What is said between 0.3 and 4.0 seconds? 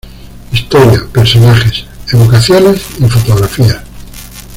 Historia, Personajes, Evocaciones y Fotografías".